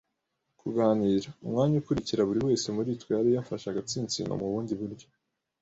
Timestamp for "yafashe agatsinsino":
3.35-4.31